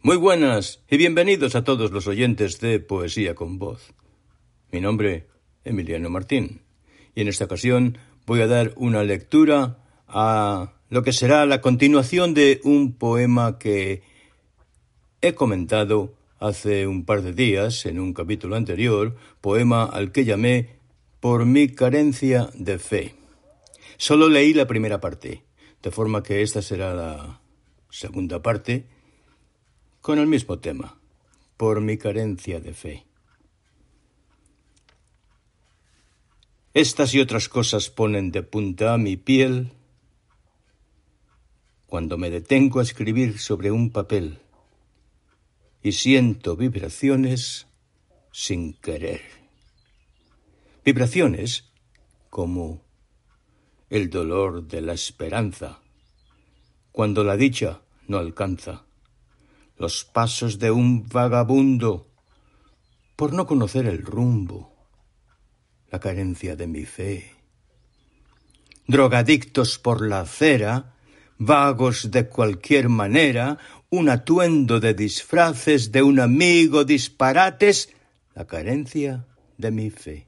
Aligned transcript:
Muy 0.00 0.16
buenas 0.16 0.80
y 0.88 0.96
bienvenidos 0.96 1.56
a 1.56 1.64
todos 1.64 1.90
los 1.90 2.06
oyentes 2.06 2.60
de 2.60 2.78
Poesía 2.78 3.34
con 3.34 3.58
Voz. 3.58 3.92
Mi 4.70 4.80
nombre, 4.80 5.26
Emiliano 5.64 6.08
Martín, 6.08 6.62
y 7.16 7.22
en 7.22 7.26
esta 7.28 7.46
ocasión 7.46 7.98
voy 8.24 8.40
a 8.40 8.46
dar 8.46 8.74
una 8.76 9.02
lectura 9.02 9.78
a 10.06 10.74
lo 10.88 11.02
que 11.02 11.12
será 11.12 11.46
la 11.46 11.60
continuación 11.60 12.32
de 12.32 12.60
un 12.62 12.92
poema 12.92 13.58
que 13.58 14.02
he 15.20 15.34
comentado 15.34 16.14
hace 16.38 16.86
un 16.86 17.04
par 17.04 17.22
de 17.22 17.32
días 17.32 17.84
en 17.84 17.98
un 17.98 18.14
capítulo 18.14 18.54
anterior, 18.54 19.16
poema 19.40 19.82
al 19.82 20.12
que 20.12 20.24
llamé 20.24 20.78
Por 21.18 21.44
mi 21.44 21.70
carencia 21.70 22.50
de 22.54 22.78
fe. 22.78 23.16
Solo 23.96 24.28
leí 24.28 24.54
la 24.54 24.68
primera 24.68 25.00
parte, 25.00 25.42
de 25.82 25.90
forma 25.90 26.22
que 26.22 26.42
esta 26.42 26.62
será 26.62 26.94
la 26.94 27.40
segunda 27.90 28.40
parte 28.40 28.86
con 30.08 30.18
el 30.18 30.26
mismo 30.26 30.58
tema, 30.58 30.98
por 31.58 31.82
mi 31.82 31.98
carencia 31.98 32.60
de 32.60 32.72
fe. 32.72 33.06
Estas 36.72 37.12
y 37.12 37.20
otras 37.20 37.50
cosas 37.50 37.90
ponen 37.90 38.30
de 38.30 38.42
punta 38.42 38.94
a 38.94 38.96
mi 38.96 39.18
piel 39.18 39.70
cuando 41.86 42.16
me 42.16 42.30
detengo 42.30 42.80
a 42.80 42.84
escribir 42.84 43.38
sobre 43.38 43.70
un 43.70 43.90
papel 43.90 44.38
y 45.82 45.92
siento 45.92 46.56
vibraciones 46.56 47.66
sin 48.32 48.72
querer. 48.80 49.20
Vibraciones 50.86 51.70
como 52.30 52.80
el 53.90 54.08
dolor 54.08 54.66
de 54.68 54.80
la 54.80 54.94
esperanza, 54.94 55.82
cuando 56.92 57.24
la 57.24 57.36
dicha 57.36 57.82
no 58.06 58.16
alcanza 58.16 58.87
los 59.78 60.04
pasos 60.04 60.58
de 60.58 60.70
un 60.70 61.08
vagabundo, 61.08 62.08
por 63.16 63.32
no 63.32 63.46
conocer 63.46 63.86
el 63.86 64.02
rumbo, 64.02 64.74
la 65.90 66.00
carencia 66.00 66.56
de 66.56 66.66
mi 66.66 66.84
fe. 66.84 67.32
Drogadictos 68.86 69.78
por 69.78 70.06
la 70.06 70.20
acera, 70.20 70.94
vagos 71.38 72.10
de 72.10 72.28
cualquier 72.28 72.88
manera, 72.88 73.58
un 73.90 74.08
atuendo 74.08 74.80
de 74.80 74.94
disfraces 74.94 75.92
de 75.92 76.02
un 76.02 76.20
amigo 76.20 76.84
disparates, 76.84 77.90
la 78.34 78.46
carencia 78.46 79.26
de 79.56 79.70
mi 79.70 79.90
fe. 79.90 80.26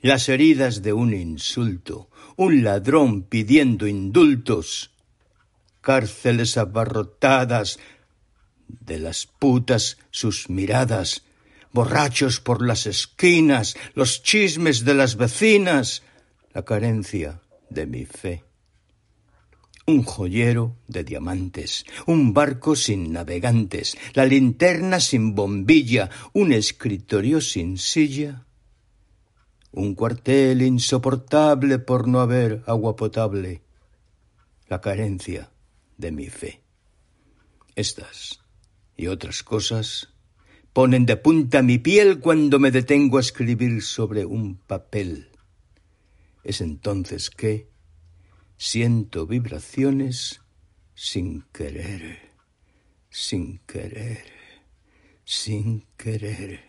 Las 0.00 0.28
heridas 0.28 0.82
de 0.82 0.92
un 0.92 1.14
insulto, 1.14 2.10
un 2.36 2.62
ladrón 2.62 3.22
pidiendo 3.22 3.86
indultos, 3.86 4.95
cárceles 5.86 6.56
abarrotadas, 6.56 7.78
de 8.66 8.98
las 8.98 9.26
putas 9.26 9.98
sus 10.10 10.50
miradas, 10.50 11.22
borrachos 11.72 12.40
por 12.40 12.66
las 12.66 12.88
esquinas, 12.88 13.76
los 13.94 14.24
chismes 14.24 14.84
de 14.84 14.94
las 14.94 15.14
vecinas, 15.14 16.02
la 16.52 16.64
carencia 16.64 17.40
de 17.70 17.86
mi 17.86 18.04
fe. 18.04 18.42
Un 19.86 20.02
joyero 20.02 20.74
de 20.88 21.04
diamantes, 21.04 21.84
un 22.06 22.34
barco 22.34 22.74
sin 22.74 23.12
navegantes, 23.12 23.96
la 24.14 24.24
linterna 24.24 24.98
sin 24.98 25.36
bombilla, 25.36 26.10
un 26.32 26.52
escritorio 26.52 27.40
sin 27.40 27.78
silla, 27.78 28.44
un 29.70 29.94
cuartel 29.94 30.62
insoportable 30.62 31.78
por 31.78 32.08
no 32.08 32.18
haber 32.18 32.64
agua 32.66 32.96
potable, 32.96 33.62
la 34.66 34.80
carencia 34.80 35.48
de 35.96 36.12
mi 36.12 36.26
fe. 36.28 36.62
Estas 37.74 38.40
y 38.96 39.08
otras 39.08 39.42
cosas 39.42 40.08
ponen 40.72 41.06
de 41.06 41.16
punta 41.16 41.62
mi 41.62 41.78
piel 41.78 42.20
cuando 42.20 42.58
me 42.58 42.70
detengo 42.70 43.18
a 43.18 43.20
escribir 43.20 43.82
sobre 43.82 44.24
un 44.24 44.56
papel. 44.56 45.30
Es 46.44 46.60
entonces 46.60 47.30
que 47.30 47.70
siento 48.56 49.26
vibraciones 49.26 50.42
sin 50.94 51.42
querer, 51.52 52.18
sin 53.10 53.58
querer, 53.60 54.24
sin 55.24 55.86
querer. 55.96 56.60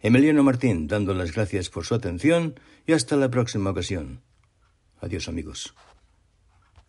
Emiliano 0.00 0.42
Martín, 0.42 0.88
dando 0.88 1.14
las 1.14 1.32
gracias 1.32 1.70
por 1.70 1.84
su 1.84 1.94
atención 1.94 2.58
y 2.86 2.92
hasta 2.92 3.16
la 3.16 3.30
próxima 3.30 3.70
ocasión. 3.70 4.22
Adiós 5.00 5.28
amigos. 5.28 5.74